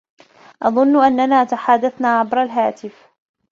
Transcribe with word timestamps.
أظن 0.61 1.05
أننا 1.05 1.43
تحادثنا 1.43 2.07
عبر 2.19 2.43
الهاتف. 2.43 3.07